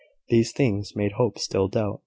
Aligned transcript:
These 0.29 0.51
things 0.51 0.95
made 0.95 1.11
Hope 1.11 1.37
still 1.37 1.67
doubt. 1.67 1.99